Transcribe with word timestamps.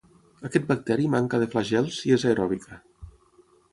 Aquest 0.47 0.63
bacteri 0.69 1.05
manca 1.15 1.41
de 1.43 1.49
flagels 1.51 1.99
i 2.11 2.17
és 2.17 2.27
aeròbica. 2.31 2.81